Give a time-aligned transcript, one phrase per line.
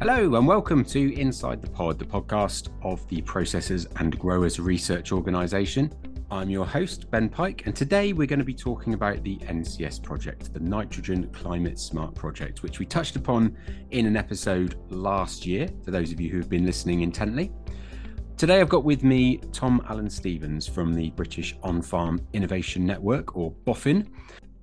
[0.00, 5.12] Hello, and welcome to Inside the Pod, the podcast of the Processors and Growers Research
[5.12, 5.92] Organisation.
[6.30, 10.02] I'm your host, Ben Pike, and today we're going to be talking about the NCS
[10.02, 13.54] project, the Nitrogen Climate Smart project, which we touched upon
[13.90, 17.52] in an episode last year, for those of you who have been listening intently.
[18.38, 23.36] Today I've got with me Tom Allen Stevens from the British On Farm Innovation Network,
[23.36, 24.06] or BOFIN.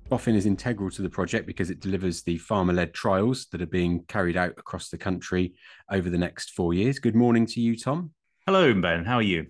[0.08, 3.66] BOFIN is integral to the project because it delivers the farmer led trials that are
[3.66, 5.52] being carried out across the country
[5.90, 6.98] over the next four years.
[6.98, 8.12] Good morning to you, Tom.
[8.46, 9.04] Hello, Ben.
[9.04, 9.48] How are you?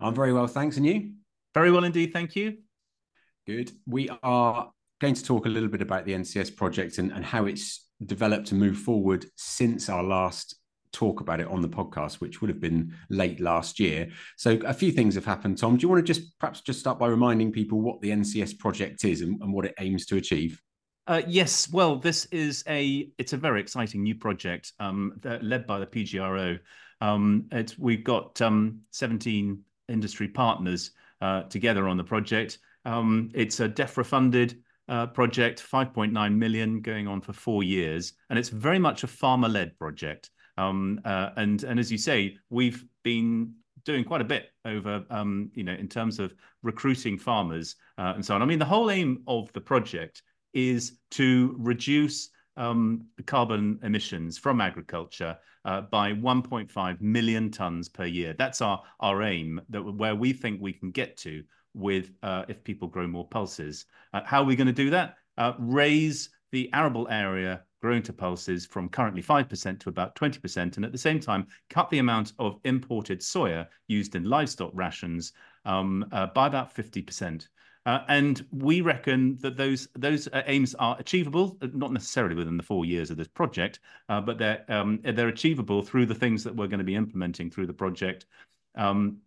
[0.00, 0.76] I'm very well, thanks.
[0.76, 1.14] And you?
[1.54, 2.12] Very well indeed.
[2.12, 2.58] Thank you.
[3.48, 3.72] Good.
[3.84, 4.70] We are
[5.00, 8.52] going to talk a little bit about the NCS project and, and how it's developed
[8.52, 10.54] and moved forward since our last
[10.96, 14.08] talk about it on the podcast, which would have been late last year.
[14.36, 15.58] So a few things have happened.
[15.58, 18.58] Tom, do you want to just perhaps just start by reminding people what the NCS
[18.58, 20.60] project is and, and what it aims to achieve?
[21.06, 25.78] Uh, yes, well, this is a it's a very exciting new project um, led by
[25.78, 26.58] the PGRO.
[27.00, 32.58] Um, it's, we've got um, 17 industry partners uh, together on the project.
[32.84, 38.38] Um, it's a DEFRA funded uh, project, 5.9 million, going on for four years, and
[38.38, 40.30] it's very much a farmer led project.
[40.58, 43.54] Um, uh, and and as you say, we've been
[43.84, 48.24] doing quite a bit over, um, you know, in terms of recruiting farmers uh, and
[48.24, 48.42] so on.
[48.42, 54.60] I mean, the whole aim of the project is to reduce um, carbon emissions from
[54.60, 58.34] agriculture uh, by 1.5 million tons per year.
[58.38, 59.60] That's our our aim.
[59.70, 61.42] That where we think we can get to
[61.74, 63.84] with uh, if people grow more pulses.
[64.12, 65.16] Uh, how are we going to do that?
[65.36, 70.84] Uh, raise the arable area growing to pulses from currently 5% to about 20%, and
[70.84, 75.32] at the same time, cut the amount of imported soya used in livestock rations
[75.64, 77.48] um, uh, by about 50%.
[77.86, 82.56] Uh, and we reckon that those those uh, aims are achievable, uh, not necessarily within
[82.56, 86.42] the four years of this project, uh, but they're um, they're achievable through the things
[86.42, 88.26] that we're going to be implementing through the project.
[88.74, 89.18] Um,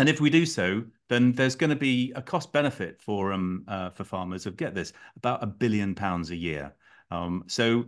[0.00, 3.64] and if we do so, then there's going to be a cost benefit for um
[3.68, 6.74] uh, for farmers of get this about a billion pounds a year.
[7.12, 7.84] Um, so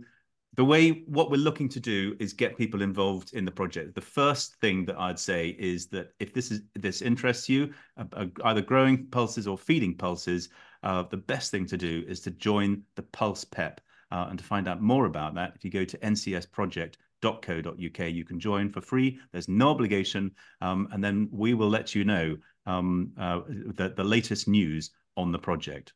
[0.55, 3.95] the way what we're looking to do is get people involved in the project.
[3.95, 8.27] The first thing that I'd say is that if this is this interests you, uh,
[8.43, 10.49] either growing pulses or feeding pulses,
[10.83, 13.81] uh, the best thing to do is to join the Pulse PEP.
[14.11, 18.39] Uh, and to find out more about that, if you go to ncsproject.co.uk, you can
[18.39, 19.17] join for free.
[19.31, 20.29] There's no obligation,
[20.61, 22.37] um, and then we will let you know
[22.67, 25.93] um, uh, the, the latest news on the project.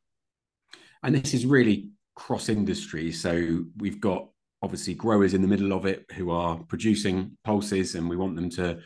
[1.04, 3.12] And this is really cross industry.
[3.14, 4.28] So we've got
[4.62, 8.50] obviously growers in the middle of it who are producing pulses, and we want them
[8.52, 8.80] to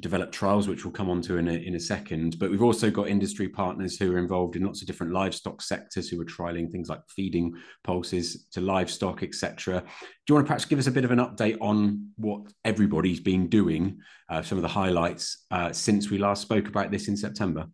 [0.00, 2.38] develop trials, which we'll come on to in a, in a second.
[2.38, 6.08] But we've also got industry partners who are involved in lots of different livestock sectors
[6.08, 7.52] who are trialing things like feeding
[7.84, 9.80] pulses to livestock, etc.
[9.80, 9.86] Do
[10.30, 13.48] you want to perhaps give us a bit of an update on what everybody's been
[13.48, 13.98] doing,
[14.30, 17.66] uh, some of the highlights uh, since we last spoke about this in September?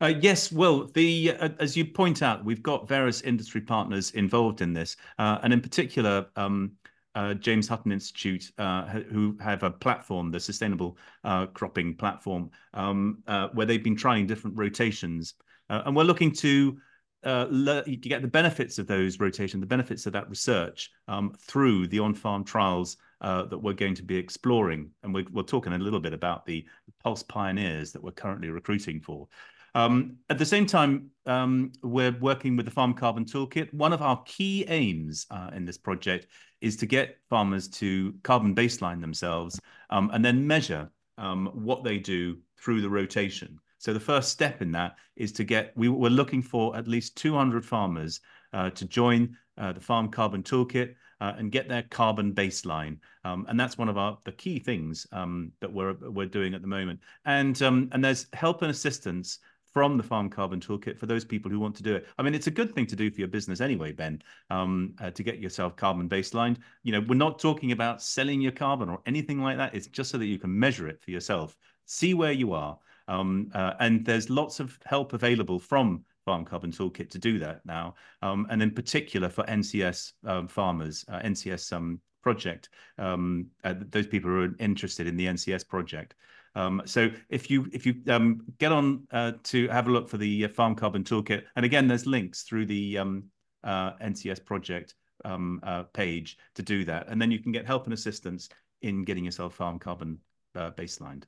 [0.00, 4.60] Uh, yes, well, the uh, as you point out, we've got various industry partners involved
[4.60, 6.72] in this, uh, and in particular, um,
[7.14, 13.22] uh, James Hutton Institute, uh, who have a platform, the Sustainable uh, Cropping Platform, um,
[13.52, 15.34] where they've been trying different rotations,
[15.68, 16.76] and we're looking to.
[17.22, 22.44] get the benefits of those rotations, the benefits of that research um, through the on-farm
[22.44, 26.44] trials that we're going to be exploring, and we're, we're talking a little bit about
[26.44, 26.66] the
[27.02, 29.28] Pulse Pioneers that we're currently recruiting for.
[29.74, 33.72] Um, at the same time, um, we're working with the Farm Carbon Toolkit.
[33.74, 36.28] One of our key aims uh, in this project
[36.60, 41.98] is to get farmers to carbon baseline themselves um, and then measure um, what they
[41.98, 43.58] do through the rotation.
[43.78, 47.16] So the first step in that is to get, we, are looking for at least
[47.16, 48.20] 200 farmers
[48.52, 52.98] uh, to join uh, the Farm Carbon Toolkit uh, and get their carbon baseline.
[53.24, 56.60] Um, and that's one of our the key things um, that we're we're doing at
[56.60, 57.00] the moment.
[57.24, 59.38] And um, and there's help and assistance
[59.74, 62.06] from the Farm Carbon Toolkit for those people who want to do it.
[62.16, 65.10] I mean, it's a good thing to do for your business anyway, Ben, um, uh,
[65.10, 66.58] to get yourself carbon baselined.
[66.84, 69.74] You know, we're not talking about selling your carbon or anything like that.
[69.74, 71.56] It's just so that you can measure it for yourself,
[71.86, 72.78] see where you are.
[73.08, 77.60] Um, uh, and there's lots of help available from Farm Carbon Toolkit to do that
[77.66, 77.96] now.
[78.22, 84.08] Um, and in particular for NCS um, farmers, uh, NCS um, project, um, uh, those
[84.08, 86.14] people who are interested in the NCS project.
[86.56, 90.16] Um, so if you if you um, get on uh, to have a look for
[90.16, 93.24] the uh, Farm Carbon Toolkit, and again, there's links through the um,
[93.62, 94.94] uh, NCS project
[95.24, 98.48] um, uh, page to do that, and then you can get help and assistance
[98.82, 100.18] in getting yourself farm carbon
[100.54, 101.24] uh, baselined.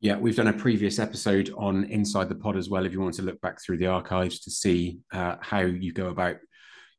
[0.00, 2.84] Yeah, we've done a previous episode on Inside the Pod as well.
[2.84, 6.36] If you want to look back through the archives to see how you go about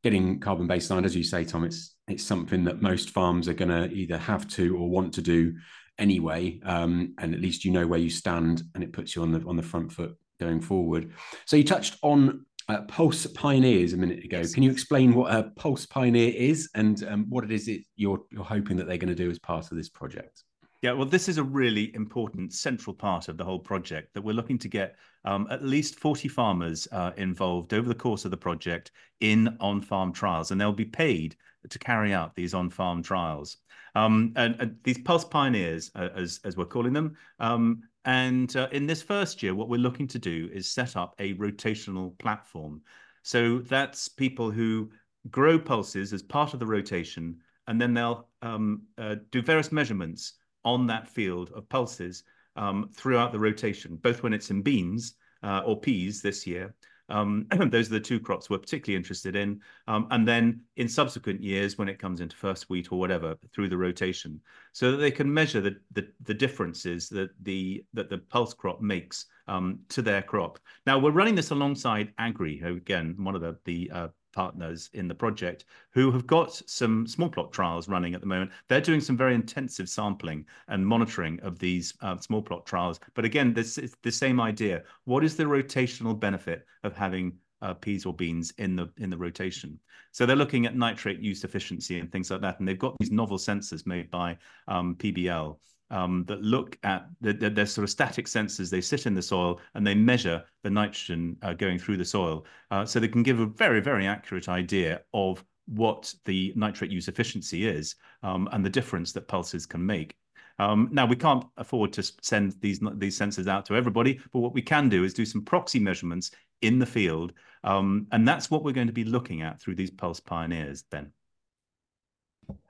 [0.06, 3.70] getting carbon baseline, as you say, Tom, it's it's something that most farms are going
[3.70, 5.56] to either have to or want to do
[5.98, 9.32] anyway, um, and at least you know where you stand, and it puts you on
[9.32, 11.12] the on the front foot going forward.
[11.46, 14.38] So you touched on uh, Pulse Pioneers a minute ago.
[14.38, 14.54] Yes.
[14.54, 18.22] Can you explain what a Pulse Pioneer is and um, what it is it you're
[18.32, 20.44] you're hoping that they're going to do as part of this project?
[20.86, 24.36] Yeah, well, this is a really important central part of the whole project that we're
[24.36, 28.38] looking to get um, at least 40 farmers uh, involved over the course of the
[28.38, 31.38] project in on farm trials, and they'll be paid
[31.72, 33.58] to carry out these on farm trials.
[33.96, 38.68] Um, and, and, these Pulse Pioneers, uh, as, as we're calling them, um, and uh,
[38.72, 42.80] in this first year, what we're looking to do is set up a rotational platform.
[43.24, 44.92] So that's people who
[45.32, 50.34] grow pulses as part of the rotation, and then they'll um, uh, do various measurements
[50.66, 52.24] on that field of pulses
[52.56, 56.74] um, throughout the rotation, both when it's in beans uh, or peas this year.
[57.10, 59.62] Um, those are the two crops we're particularly interested in.
[59.88, 63.70] Um, and then in subsequent years, when it comes into first wheat or whatever, through
[63.70, 64.42] the rotation,
[64.72, 68.82] so that they can measure the the, the differences that the that the pulse crop
[68.82, 70.60] makes um, to their crop.
[70.86, 75.16] Now we're running this alongside Agrii, again one of the the uh, partners in the
[75.16, 78.52] project who have got some small plot trials running at the moment.
[78.68, 83.00] They're doing some very intensive sampling and monitoring of these uh, small plot trials.
[83.16, 84.84] But again, this is the same idea.
[85.06, 89.18] What is the rotational benefit of having uh, peas or beans in the in the
[89.18, 89.80] rotation.
[90.12, 93.12] So they're looking at nitrate use efficiency and things like that, and they've got these
[93.12, 94.38] novel sensors made by
[94.68, 95.58] um, PBL
[95.96, 98.70] um, that look at the, the, they're sort of static sensors.
[98.70, 102.46] They sit in the soil and they measure the nitrogen uh, going through the soil,
[102.70, 107.08] uh, so they can give a very very accurate idea of what the nitrate use
[107.08, 110.16] efficiency is um, and the difference that pulses can make.
[110.60, 114.54] Um, now we can't afford to send these these sensors out to everybody, but what
[114.54, 116.32] we can do is do some proxy measurements
[116.62, 117.32] in the field,
[117.64, 120.84] um, and that's what we're going to be looking at through these Pulse Pioneers.
[120.84, 121.12] Ben.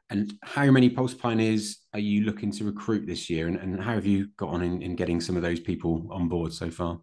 [0.10, 3.48] And how many Pulse Pioneers are you looking to recruit this year?
[3.48, 6.28] And, and how have you got on in, in getting some of those people on
[6.28, 7.00] board so far?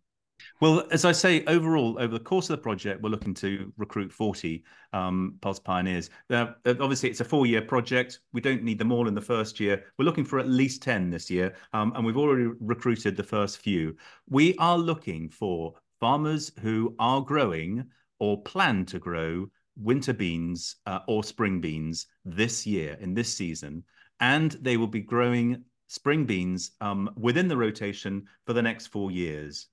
[0.61, 4.13] Well, as I say, overall, over the course of the project, we're looking to recruit
[4.13, 6.11] 40 um, Pulse Pioneers.
[6.31, 8.21] Now, obviously, it's a four year project.
[8.33, 9.85] We don't need them all in the first year.
[9.99, 13.59] We're looking for at least 10 this year, um, and we've already recruited the first
[13.59, 13.97] few.
[14.29, 17.85] We are looking for farmers who are growing
[18.19, 23.85] or plan to grow winter beans uh, or spring beans this year in this season,
[24.21, 29.11] and they will be growing spring beans um, within the rotation for the next four
[29.11, 29.69] years.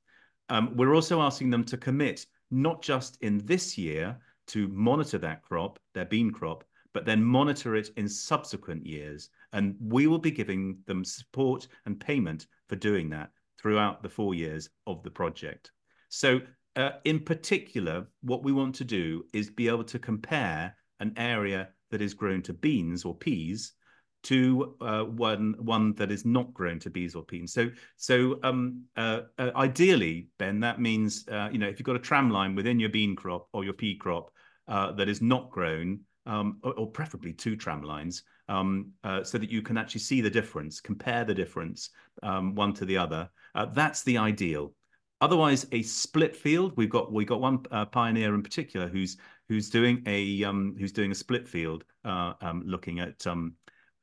[0.49, 4.17] Um, we're also asking them to commit not just in this year
[4.47, 6.63] to monitor that crop, their bean crop,
[6.93, 9.29] but then monitor it in subsequent years.
[9.53, 13.29] And we will be giving them support and payment for doing that
[13.59, 15.71] throughout the four years of the project.
[16.09, 16.41] So
[16.75, 21.69] uh, in particular, what we want to do is be able to compare an area
[21.91, 23.73] that is grown to beans or peas
[24.21, 27.53] to uh, one one that is not grown to beans or peas.
[27.53, 31.95] So so um, uh, uh, ideally, Ben, that means uh, you know if you've got
[31.95, 34.31] a tram line within your bean crop or your pea crop
[34.67, 38.91] uh, that is not grown, um, or, or, preferably two tram lines, um,
[39.23, 41.89] so that you can actually see the difference, compare the difference
[42.21, 43.27] um, one to the other.
[43.73, 44.73] that's the ideal.
[45.21, 46.73] Otherwise, a split field.
[46.77, 49.17] We've got we got one uh, pioneer in particular who's
[49.49, 53.55] who's doing a um, who's doing a split field, uh, um, looking at, um,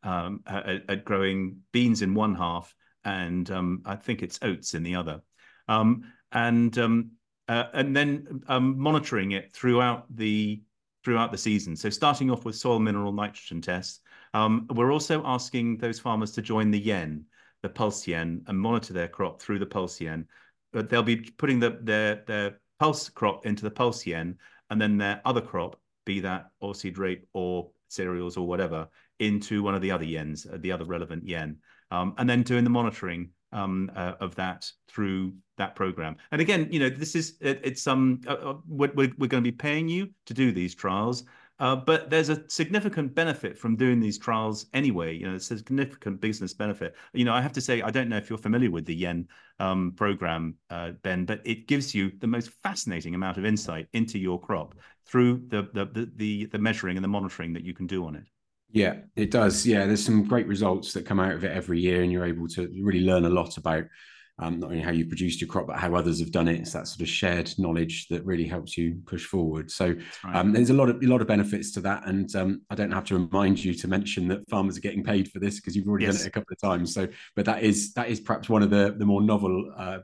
[0.03, 2.75] um at, at growing beans in one half
[3.05, 5.23] and um, I think it's oats in the other,
[5.69, 6.77] and
[7.49, 10.61] uh, and then monitoring it throughout the
[11.03, 11.77] throughout the season.
[11.77, 14.01] So starting off with soil mineral nitrogen tests.
[14.35, 17.25] we're also asking those farmers to join the yen,
[17.63, 20.27] the pulse yen, and monitor their crop through the pulse yen
[20.77, 24.37] but they'll be putting the, their their pulse crop into the pulse yen,
[24.69, 28.87] and then their other crop, be that oilseed rape or cereals or whatever,
[29.19, 31.57] into one of the other yens, uh, the other relevant yen,
[31.91, 36.15] um, and then doing the monitoring um, uh, of that through that program.
[36.31, 39.51] And again, you know, this is it, it's um uh, uh we're, we're going to
[39.51, 41.25] be paying you to do these trials.
[41.59, 45.17] Uh, but there's a significant benefit from doing these trials anyway.
[45.17, 46.95] You know, it's a significant business benefit.
[47.15, 49.27] You know, I have to say, I don't know if you're familiar with the Yen
[49.59, 54.19] um, program, uh, Ben, but it gives you the most fascinating amount of insight into
[54.19, 54.75] your crop
[55.07, 58.17] through the the the the, the measuring and the monitoring that you can do on
[58.17, 58.25] it.
[58.71, 59.67] Yeah, it does.
[59.67, 62.49] Yeah, there's some great results that come out of it every year, and you're able
[62.49, 63.85] to really learn a lot about
[64.39, 66.61] um, not only how you produced your crop, but how others have done it.
[66.61, 69.71] It's that sort of shared knowledge that really helps you push forward.
[69.71, 70.37] So right.
[70.37, 72.91] um, there's a lot of a lot of benefits to that, and um, I don't
[72.91, 75.89] have to remind you to mention that farmers are getting paid for this because you've
[75.89, 76.19] already yes.
[76.19, 76.93] done it a couple of times.
[76.93, 79.73] So, but that is that is perhaps one of the the more novel.
[79.77, 79.99] Uh,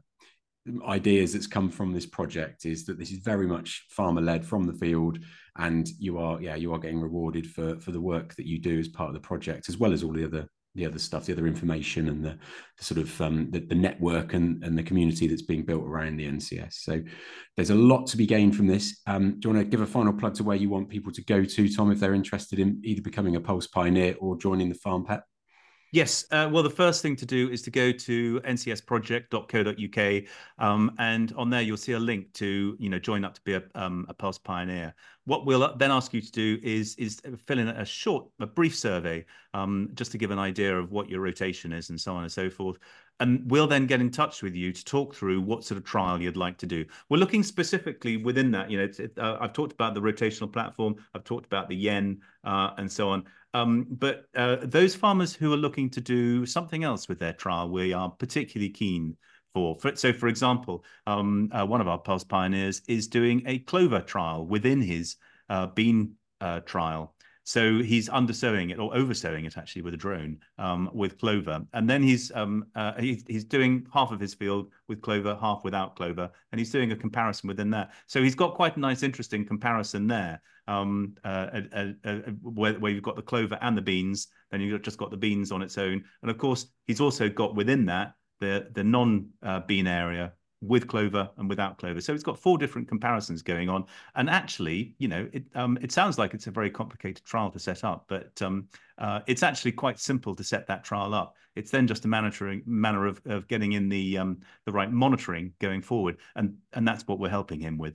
[0.86, 4.62] ideas that's come from this project is that this is very much farmer led from
[4.62, 5.18] the field
[5.58, 8.78] and you are yeah you are getting rewarded for for the work that you do
[8.78, 11.32] as part of the project as well as all the other the other stuff the
[11.32, 12.38] other information and the,
[12.78, 16.16] the sort of um, the, the, network and, and the community that's being built around
[16.16, 17.00] the ncs so
[17.56, 19.86] there's a lot to be gained from this um, do you want to give a
[19.86, 22.80] final plug to where you want people to go to tom if they're interested in
[22.84, 25.22] either becoming a pulse pioneer or joining the farm pet
[25.92, 26.24] Yes.
[26.30, 30.24] Uh, well, the first thing to do is to go to ncsproject.co.uk,
[30.58, 33.52] um, and on there you'll see a link to you know join up to be
[33.52, 34.94] a, um, a Pulse Pioneer.
[35.24, 38.76] What we'll then ask you to do is is fill in a short, a brief
[38.76, 39.24] survey,
[39.54, 42.32] um, just to give an idea of what your rotation is and so on and
[42.32, 42.78] so forth.
[43.20, 46.20] And we'll then get in touch with you to talk through what sort of trial
[46.20, 46.84] you'd like to do.
[47.08, 48.68] We're looking specifically within that.
[48.68, 52.20] You know, it, uh, I've talked about the rotational platform, I've talked about the yen,
[52.42, 53.24] uh, and so on.
[53.54, 57.68] Um, but uh, those farmers who are looking to do something else with their trial,
[57.68, 59.16] we are particularly keen
[59.52, 59.76] for.
[59.94, 64.46] so, for example, um, uh, one of our Pulse pioneers is doing a clover trial
[64.46, 65.16] within his
[65.48, 67.14] uh, bean uh, trial.
[67.44, 71.90] So he's undersowing it or oversowing it actually with a drone um, with clover, and
[71.90, 75.96] then he's um, uh, he's he's doing half of his field with clover, half without
[75.96, 77.90] clover, and he's doing a comparison within that.
[78.06, 82.92] So he's got quite a nice, interesting comparison there, um, uh, uh, uh, where, where
[82.92, 85.78] you've got the clover and the beans, then you've just got the beans on its
[85.78, 90.32] own, and of course he's also got within that the the non uh, bean area
[90.60, 92.00] with clover and without clover.
[92.00, 93.84] So it's got four different comparisons going on.
[94.14, 97.58] And actually, you know, it um, it sounds like it's a very complicated trial to
[97.58, 98.68] set up, but um,
[98.98, 101.36] uh, it's actually quite simple to set that trial up.
[101.54, 105.52] It's then just a monitoring manner of, of getting in the um, the right monitoring
[105.60, 107.94] going forward, and and that's what we're helping him with.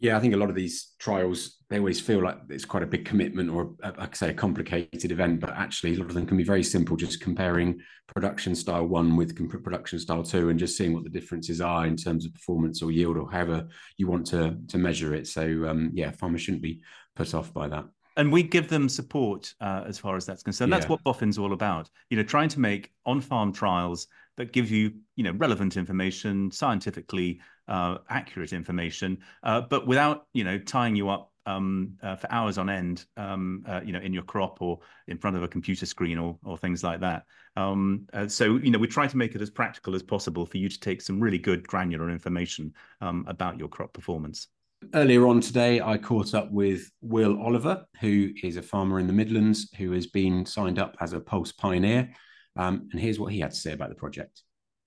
[0.00, 2.86] Yeah, I think a lot of these trials they always feel like it's quite a
[2.86, 5.40] big commitment or, like I say, a complicated event.
[5.40, 9.16] But actually, a lot of them can be very simple, just comparing production style one
[9.16, 12.80] with production style two, and just seeing what the differences are in terms of performance
[12.80, 15.26] or yield or however you want to to measure it.
[15.26, 16.80] So um, yeah, farmers shouldn't be
[17.16, 17.84] put off by that.
[18.16, 20.72] And we give them support uh, as far as that's concerned.
[20.72, 20.96] That's yeah.
[20.96, 21.88] what BOFIN's all about.
[22.10, 27.40] You know, trying to make on-farm trials that give you, you know, relevant information, scientifically
[27.68, 32.58] uh, accurate information, uh, but without you know tying you up um, uh, for hours
[32.58, 35.86] on end, um, uh, you know, in your crop or in front of a computer
[35.86, 37.24] screen or or things like that.
[37.56, 40.58] Um, uh, so you know, we try to make it as practical as possible for
[40.58, 44.48] you to take some really good granular information um, about your crop performance.
[44.94, 49.12] Earlier on today, I caught up with Will Oliver, who is a farmer in the
[49.12, 52.10] Midlands who has been signed up as a Pulse Pioneer.
[52.56, 54.42] Um, and here's what he had to say about the project.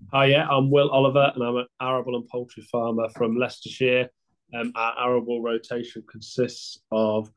[0.10, 4.10] Hi, yeah, I'm Will Oliver, and I'm an arable and poultry farmer from Leicestershire.
[4.54, 7.32] Um, our arable rotation consists of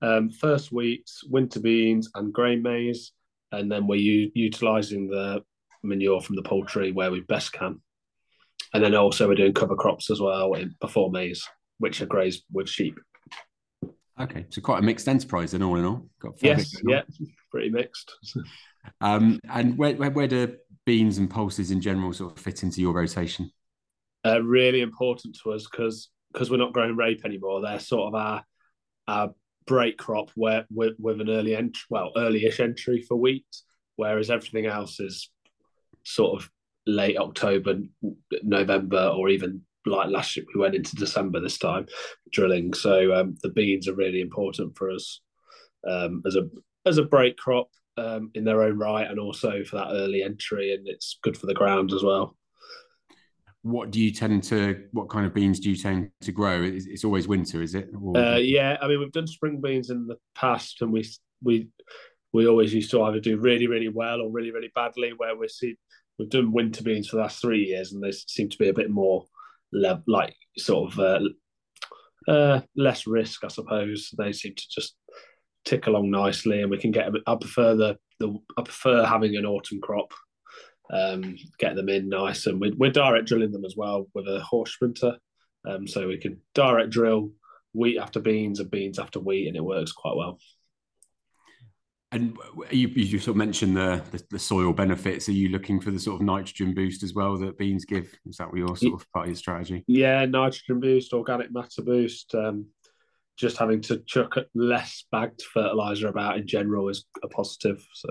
[0.00, 3.12] um, first wheats, winter beans, and grain maize,
[3.52, 5.42] and then we're u- utilising the
[5.82, 7.82] manure from the poultry where we best can.
[8.72, 11.46] And then also we're doing cover crops as well in, before maize,
[11.78, 12.98] which are grazed with sheep.
[14.18, 16.08] Okay, so quite a mixed enterprise then, all in all.
[16.20, 17.02] Got yes, yeah,
[17.50, 18.10] pretty mixed.
[19.02, 22.80] um, and where, where, where do beans and pulses in general sort of fit into
[22.80, 23.50] your rotation?
[24.24, 27.60] Uh, really important to us because because we're not growing rape anymore.
[27.60, 28.44] They're sort of our
[29.08, 29.34] our
[29.66, 33.46] break crop where with, with an early entry, well, early-ish entry for wheat,
[33.96, 35.30] whereas everything else is
[36.04, 36.50] sort of
[36.86, 37.80] late October,
[38.42, 41.86] November, or even like last year we went into December this time
[42.32, 42.72] drilling.
[42.74, 45.20] So um, the beans are really important for us
[45.88, 46.48] um, as a
[46.84, 50.74] as a break crop um, in their own right, and also for that early entry,
[50.74, 52.36] and it's good for the ground as well.
[53.62, 54.84] What do you tend to?
[54.92, 56.62] What kind of beans do you tend to grow?
[56.62, 57.88] It's, it's always winter, is it?
[58.14, 61.08] Uh, yeah, I mean we've done spring beans in the past, and we
[61.42, 61.68] we
[62.32, 65.12] we always used to either do really really well or really really badly.
[65.16, 65.76] Where we see
[66.18, 68.74] we've done winter beans for the last three years, and they seem to be a
[68.74, 69.24] bit more
[69.72, 71.20] le- like sort of uh,
[72.28, 74.10] uh, less risk, I suppose.
[74.16, 74.96] They seem to just
[75.66, 77.10] tick along nicely, and we can get.
[77.26, 80.14] I prefer the, the I prefer having an autumn crop,
[80.90, 84.42] um, get them in nice, and we're, we're direct drilling them as well with a
[84.50, 85.18] Horsch Sprinter,
[85.68, 87.32] um, so we can direct drill
[87.74, 90.38] wheat after beans and beans after wheat, and it works quite well.
[92.12, 92.38] And
[92.70, 95.28] you, you sort of mentioned the, the, the soil benefits.
[95.28, 98.16] Are you looking for the sort of nitrogen boost as well that beans give?
[98.24, 99.84] Is that what your sort of part of your strategy?
[99.88, 102.34] Yeah, nitrogen boost, organic matter boost.
[102.34, 102.66] Um,
[103.36, 107.86] just having to chuck less bagged fertilizer about in general is a positive.
[107.92, 108.10] So.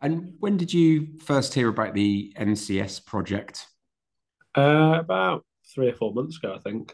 [0.00, 3.66] And when did you first hear about the NCS project?
[4.56, 5.44] Uh, about
[5.74, 6.92] three or four months ago, I think.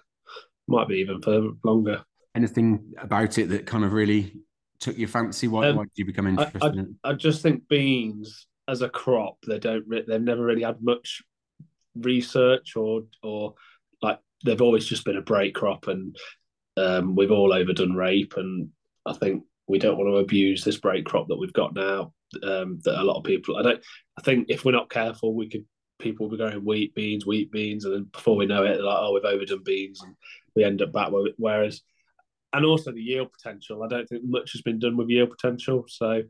[0.69, 2.03] Might be even further longer.
[2.35, 4.41] Anything about it that kind of really
[4.81, 5.49] took your fancy?
[5.49, 6.89] Why, um, why did you become interested I, I, in it?
[7.05, 9.89] I just think beans as a crop, they don't.
[9.89, 11.23] They've never really had much
[11.95, 13.55] research or or
[14.03, 16.17] like they've always just been a break crop and
[16.77, 18.69] um, we've all overdone rape and
[19.07, 22.81] I think we don't want to abuse this break crop that we've got now um,
[22.85, 23.83] that a lot of people I don't
[24.19, 25.65] I think if we're not careful we could
[25.99, 28.99] people will be going wheat beans wheat beans and then before we know it like
[29.01, 30.15] oh we've overdone beans and
[30.55, 31.83] we end up back whereas
[32.53, 35.85] and also the yield potential I don't think much has been done with yield potential
[35.89, 36.23] so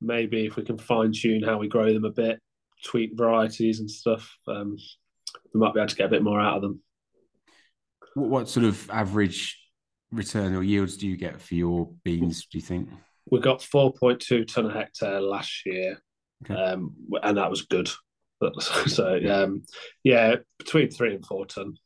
[0.00, 2.38] maybe if we can fine tune how we grow them a bit
[2.84, 4.76] tweak varieties and stuff um,
[5.52, 6.80] we might be able to get a bit more out of them.
[8.14, 9.59] What sort of average
[10.12, 12.46] return or yields do you get for your beans?
[12.46, 12.88] Do you think
[13.30, 16.02] we got four point two ton a hectare last year,
[16.44, 16.54] okay.
[16.54, 17.90] um, and that was good.
[18.86, 19.64] So um,
[20.02, 21.76] yeah, between three and four ton.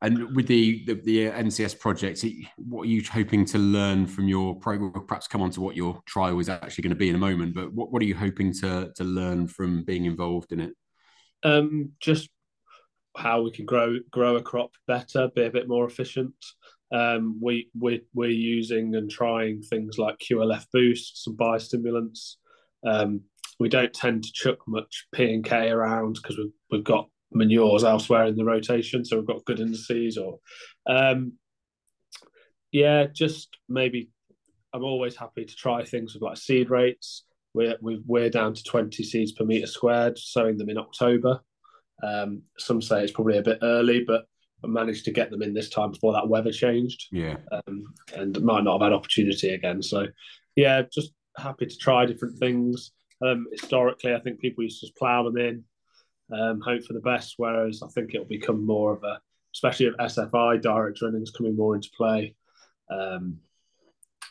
[0.00, 2.24] And with the, the, the NCS project,
[2.58, 4.92] what are you hoping to learn from your program?
[5.06, 7.54] perhaps come on to what your trial is actually going to be in a moment.
[7.56, 10.74] But what, what are you hoping to to learn from being involved in it?
[11.42, 12.28] Um, just
[13.16, 16.34] how we can grow grow a crop better, be a bit more efficient.
[16.92, 22.34] Um, we we we're using and trying things like QLF boosts and biostimulants.
[22.86, 23.22] Um,
[23.58, 27.84] we don't tend to chuck much P and K around because we've we've got manures
[27.84, 30.16] elsewhere in the rotation, so we've got good indices.
[30.16, 30.38] Or
[30.86, 31.32] um,
[32.72, 34.10] yeah, just maybe.
[34.72, 37.24] I'm always happy to try things with like seed rates.
[37.54, 41.40] We're we're down to 20 seeds per meter squared, sowing them in October.
[42.02, 44.26] Um, some say it's probably a bit early, but
[44.64, 47.06] I managed to get them in this time before that weather changed.
[47.12, 47.36] Yeah.
[47.52, 47.84] Um,
[48.14, 49.82] and might not have had opportunity again.
[49.82, 50.06] So,
[50.54, 52.92] yeah, just happy to try different things.
[53.24, 55.64] Um, historically, I think people used to just plough them in,
[56.32, 57.34] um, hope for the best.
[57.36, 59.20] Whereas I think it'll become more of a,
[59.54, 62.34] especially if SFI direct runnings coming more into play.
[62.90, 63.38] Um,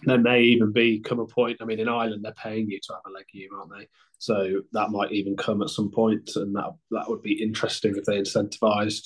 [0.04, 1.58] there may even be come a point.
[1.62, 3.88] I mean, in Ireland, they're paying you to have a legume, aren't they?
[4.18, 8.06] So that might even come at some point, and that that would be interesting if
[8.06, 9.04] they incentivised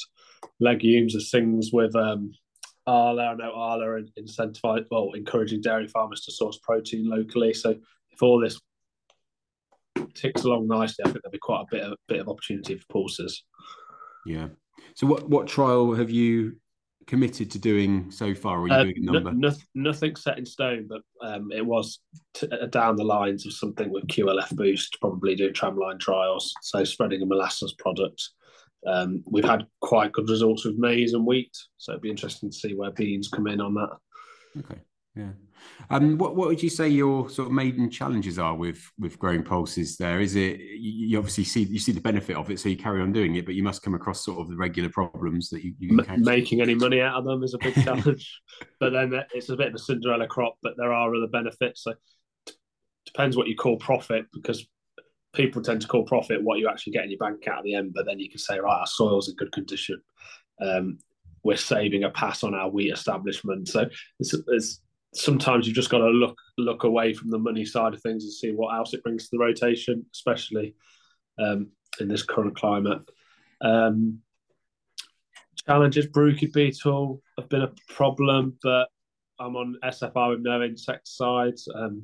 [0.60, 2.32] legumes as things with um,
[2.88, 3.28] Arla.
[3.28, 7.54] I know Arla incentivized, well, encouraging dairy farmers to source protein locally.
[7.54, 7.76] So
[8.12, 8.60] if all this
[10.14, 12.86] ticks along nicely, I think there'll be quite a bit of bit of opportunity for
[12.90, 13.44] pulses.
[14.26, 14.50] Yeah.
[14.96, 16.58] So what what trial have you
[17.10, 18.60] committed to doing so far?
[18.60, 19.32] Or are you uh, doing a number?
[19.34, 22.00] No, nothing set in stone, but um, it was
[22.36, 26.84] t- uh, down the lines of something with QLF boost, probably doing tramline trials, so
[26.84, 28.30] spreading a molasses product.
[28.86, 32.56] Um, we've had quite good results with maize and wheat, so it'd be interesting to
[32.56, 33.98] see where beans come in on that.
[34.60, 34.80] Okay,
[35.16, 35.32] yeah.
[35.90, 39.44] Um, what what would you say your sort of maiden challenges are with with growing
[39.44, 39.98] pulses?
[39.98, 40.60] There is it.
[40.60, 43.46] You obviously see you see the benefit of it, so you carry on doing it,
[43.46, 46.62] but you must come across sort of the regular problems that you, you M- making
[46.62, 48.42] any money out of them is a big challenge.
[48.80, 51.84] but then it's a bit of a Cinderella crop, but there are other benefits.
[51.84, 51.94] So
[53.06, 54.66] depends what you call profit, because
[55.34, 57.76] people tend to call profit what you actually get in your bank account at the
[57.76, 57.94] end.
[57.94, 60.02] But then you can say, right, our soil's in good condition.
[60.62, 61.00] Um,
[61.44, 63.68] we're saving a pass on our wheat establishment.
[63.68, 63.90] So
[64.20, 64.82] it's, it's
[65.14, 68.34] sometimes you've just got to look look away from the money side of things and
[68.34, 70.76] see what else it brings to the rotation, especially
[71.40, 73.02] um, in this current climate.
[73.62, 74.20] Um,
[75.66, 78.88] challenges, bruchid beetle have been a problem, but
[79.40, 81.68] I'm on SFR with no insecticides.
[81.74, 82.04] Um,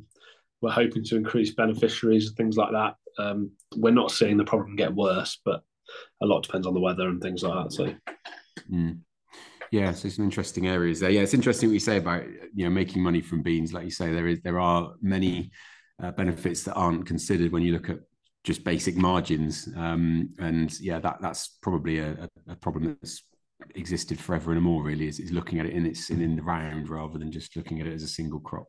[0.62, 2.96] we're hoping to increase beneficiaries and things like that.
[3.18, 5.64] Um, we're not seeing the problem get worse, but
[6.22, 7.74] a lot depends on the weather and things like that.
[7.74, 7.94] So.
[8.72, 9.00] Mm.
[9.72, 11.10] Yeah, so some interesting areas there.
[11.10, 12.24] Yeah, it's interesting what you say about
[12.54, 13.74] you know making money from beans.
[13.74, 15.52] Like you say, there is there are many
[16.02, 18.00] uh, benefits that aren't considered when you look at
[18.44, 19.68] just basic margins.
[19.76, 23.24] Um, and yeah, that that's probably a, a, problem that's
[23.74, 24.84] existed forever and more.
[24.84, 27.56] Really, is, is looking at it in its in, in the round rather than just
[27.56, 28.68] looking at it as a single crop.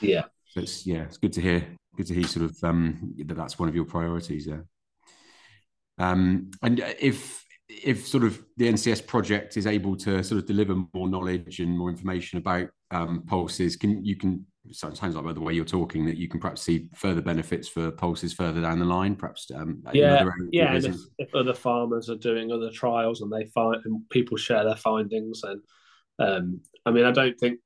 [0.00, 0.24] Yeah.
[0.48, 1.66] So it's yeah, it's good to hear.
[2.00, 4.64] Good to hear sort of um, that that's one of your priorities there.
[5.98, 10.76] Um, and if if sort of the NCS project is able to sort of deliver
[10.94, 15.42] more knowledge and more information about um, pulses, can you can sounds like by the
[15.42, 18.86] way you're talking that you can perhaps see further benefits for pulses further down the
[18.86, 19.50] line, perhaps.
[19.54, 20.72] Um, yeah, yeah.
[20.72, 24.64] And if, if, other farmers are doing other trials and they find and people share
[24.64, 25.60] their findings, and
[26.18, 27.60] um, I mean, I don't think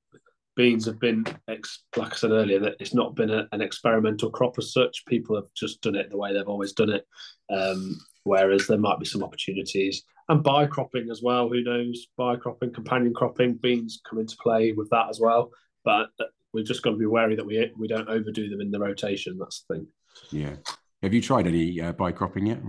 [0.57, 4.59] beans have been, like I said earlier, that it's not been a, an experimental crop
[4.59, 5.05] as such.
[5.07, 7.07] People have just done it the way they've always done it.
[7.51, 11.49] Um, whereas there might be some opportunities and bi-cropping as well.
[11.49, 12.07] Who knows?
[12.17, 15.51] Bi-cropping, companion cropping, beans come into play with that as well.
[15.85, 16.11] But
[16.53, 19.39] we've just got to be wary that we we don't overdo them in the rotation.
[19.39, 19.87] That's the thing.
[20.31, 20.57] Yeah.
[21.03, 22.63] Have you tried any uh, bi-cropping yet?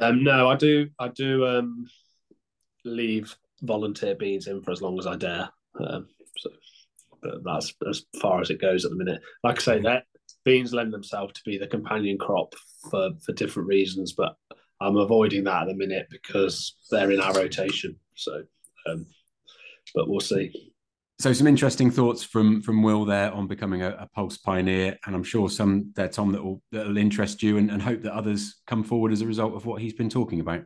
[0.00, 0.88] Um, no, I do.
[0.98, 1.86] I do um,
[2.84, 5.48] leave volunteer beans in for as long as I dare.
[5.78, 6.50] Um, so,
[7.44, 9.20] that's as far as it goes at the minute.
[9.42, 10.04] Like I say, that
[10.44, 12.54] beans lend themselves to be the companion crop
[12.90, 14.36] for for different reasons, but
[14.80, 17.96] I'm avoiding that at the minute because they're in our rotation.
[18.14, 18.42] So,
[18.86, 19.06] um,
[19.94, 20.72] but we'll see.
[21.20, 25.14] So some interesting thoughts from from Will there on becoming a, a Pulse pioneer, and
[25.14, 28.12] I'm sure some there, Tom, that will that will interest you, and, and hope that
[28.12, 30.64] others come forward as a result of what he's been talking about.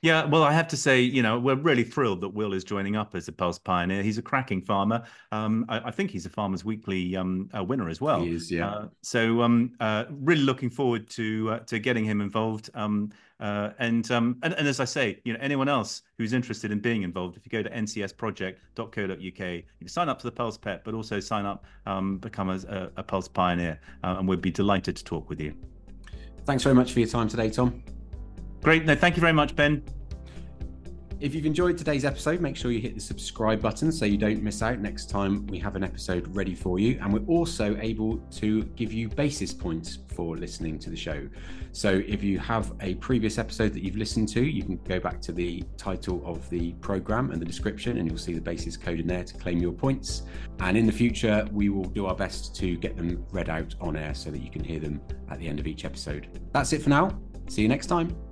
[0.00, 2.94] Yeah, well, I have to say, you know, we're really thrilled that Will is joining
[2.94, 4.00] up as a Pulse Pioneer.
[4.00, 5.02] He's a cracking farmer.
[5.32, 8.20] Um, I, I, think he's a Farmers Weekly um, winner as well.
[8.20, 8.68] He is, yeah.
[8.68, 12.70] Uh, so, um, uh, really looking forward to uh, to getting him involved.
[12.74, 16.70] Um, uh, and, um, and and as I say, you know, anyone else who's interested
[16.70, 19.32] in being involved, if you go to ncsproject.co.uk, you
[19.80, 23.02] can sign up to the Pulse PEP, but also sign up, um, become a, a
[23.02, 25.54] Pulse Pioneer, uh, and we'd be delighted to talk with you.
[26.44, 27.82] Thanks very much for your time today, Tom.
[28.62, 28.84] Great.
[28.84, 29.82] No, thank you very much, Ben.
[31.20, 34.40] If you've enjoyed today's episode, make sure you hit the subscribe button so you don't
[34.40, 36.96] miss out next time we have an episode ready for you.
[37.02, 41.28] And we're also able to give you basis points for listening to the show.
[41.72, 45.20] So if you have a previous episode that you've listened to, you can go back
[45.22, 49.00] to the title of the program and the description, and you'll see the basis code
[49.00, 50.22] in there to claim your points.
[50.60, 53.96] And in the future, we will do our best to get them read out on
[53.96, 56.28] air so that you can hear them at the end of each episode.
[56.52, 57.18] That's it for now.
[57.48, 58.27] See you next time.